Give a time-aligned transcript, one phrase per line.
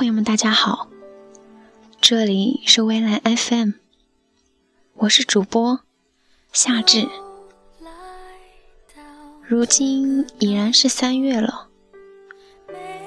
[0.00, 0.88] 朋友们，大家好，
[2.00, 3.72] 这里是微蓝 FM，
[4.94, 5.80] 我是主播
[6.54, 7.06] 夏至。
[9.46, 11.68] 如今已然是三月了，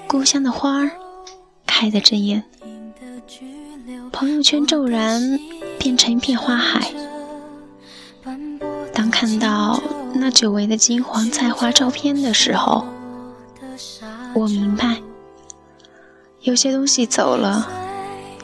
[0.07, 0.91] 故乡的花儿
[1.66, 2.43] 开得正艳，
[4.12, 5.39] 朋友圈骤然
[5.80, 6.94] 变成一片花海。
[8.94, 9.81] 当看到
[10.13, 12.85] 那久违的金黄菜花照片的时候，
[14.35, 15.02] 我明白，
[16.43, 17.67] 有些东西走了，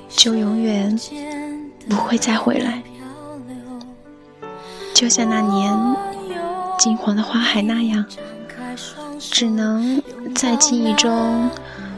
[0.09, 0.97] 就永远
[1.87, 2.81] 不会再回来。
[4.93, 5.95] 就像那年。
[6.77, 8.05] 金黄的花海那样，
[9.19, 10.01] 只能
[10.33, 11.49] 在记忆中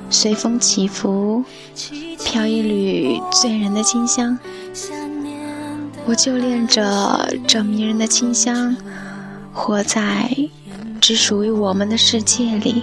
[0.09, 1.45] 随风起伏，
[2.25, 4.39] 飘一缕醉人的清香。
[6.07, 8.76] 我就恋着这迷人的清香，
[9.54, 10.35] 活在
[10.99, 12.81] 只属于我们的世界里。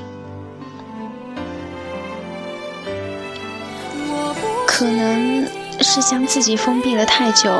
[4.79, 5.45] 可能
[5.81, 7.51] 是将自己封闭了太久，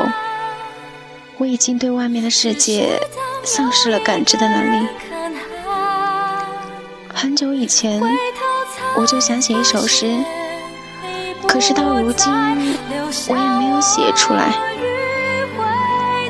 [1.37, 2.97] 我已经对外面的世界。
[3.43, 4.87] 丧失了感知的能力。
[7.13, 8.01] 很久以前，
[8.95, 10.17] 我就想写一首诗，
[11.45, 12.31] 可是到如今，
[13.27, 14.53] 我也没有写出来。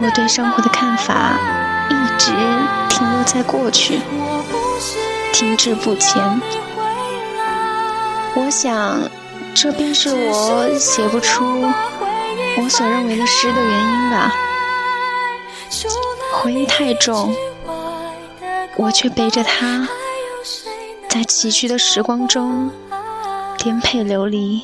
[0.02, 1.38] 我对生活的看法
[1.90, 2.32] 一直
[2.90, 4.00] 停留在过去，
[5.34, 6.42] 停滞不前。
[8.36, 9.02] 我想，
[9.54, 11.62] 这便是我写不出
[12.58, 14.34] 我所认为的诗的原因吧。
[16.34, 17.34] 回忆太重，
[18.78, 19.88] 我却背着它，
[21.10, 22.72] 在崎岖的时光中
[23.58, 24.64] 颠沛流离。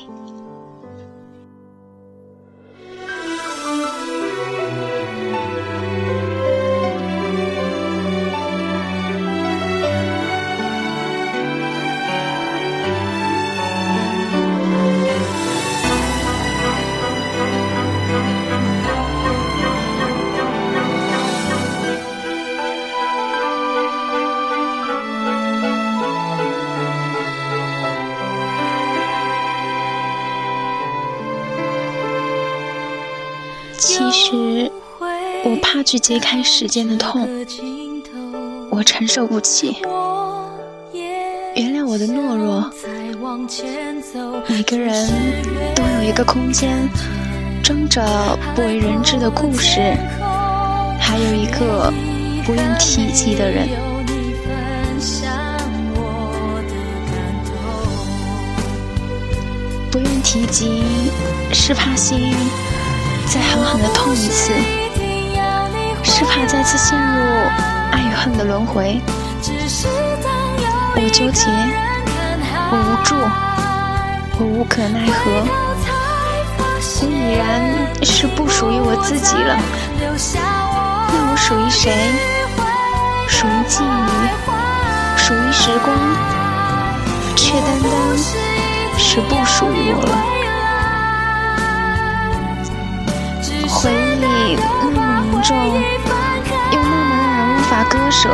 [33.78, 34.72] 其实，
[35.44, 37.28] 我怕去揭开时间的痛，
[38.72, 39.78] 我承受不起。
[41.56, 42.72] 原谅我的懦弱。
[44.48, 45.10] 每个人
[45.76, 46.90] 都有一个空间，
[47.64, 48.02] 装着
[48.56, 49.80] 不为人知的故事，
[51.00, 51.92] 还有一个
[52.46, 53.68] 不愿提及的人。
[59.92, 60.84] 不愿提及，
[61.54, 62.34] 是怕心。
[63.28, 64.54] 再狠狠的痛一次，
[66.04, 67.06] 是怕再次陷入
[67.92, 69.02] 爱与恨的轮回。
[70.96, 71.50] 我纠结，
[72.72, 73.16] 我无助，
[74.40, 75.14] 我无可奈何。
[77.02, 77.44] 我已然
[78.04, 79.58] 是不属于我自己了。
[80.00, 81.92] 那我属于谁？
[83.28, 83.88] 属于记忆，
[85.18, 85.94] 属于时光，
[87.36, 87.92] 却单单
[88.98, 90.45] 是不属于我了。
[93.76, 98.30] 回忆那么凝重，又那么让人无法割舍。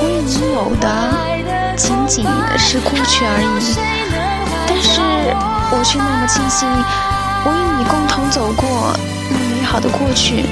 [0.00, 0.86] 我与你有的
[1.76, 2.24] 仅仅
[2.58, 3.76] 是过去而已，
[4.66, 5.00] 但是
[5.70, 6.66] 我却那么庆幸，
[7.44, 8.96] 我与你共同走过
[9.30, 10.46] 那美好的过去。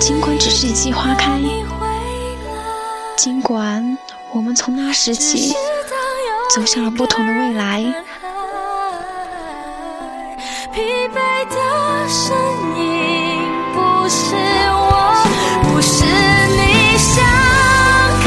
[0.00, 1.40] 尽管只是一季花开，
[3.16, 3.98] 尽管
[4.32, 5.52] 我们从那时起
[6.54, 7.84] 走向了不同的未来。
[10.72, 11.16] 疲惫
[11.50, 11.56] 的
[12.08, 12.34] 身
[12.78, 12.82] 影
[13.74, 14.34] 不是
[14.72, 14.80] 我，
[15.64, 17.12] 不是你想
[18.24, 18.26] 看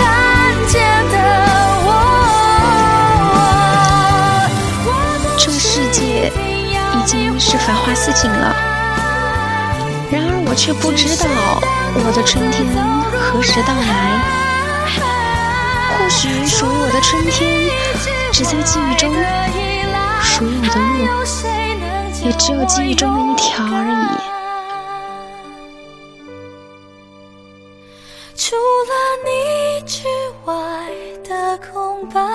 [0.68, 0.76] 见
[1.10, 1.16] 的
[1.88, 1.90] 我。
[5.40, 6.32] 这世界
[6.94, 8.56] 已经是繁花似锦了，
[10.12, 11.26] 然而我却不知道
[11.96, 12.64] 我的春天
[13.12, 14.22] 何时到来。
[15.98, 17.72] 或许属于我的春天，
[18.32, 19.12] 只在记忆中；
[20.22, 21.65] 属于我的路。
[22.26, 23.96] 也只有记忆中的一条而已。
[28.36, 28.92] 除了
[29.24, 30.08] 你之
[30.46, 30.54] 外
[31.24, 32.35] 的空白。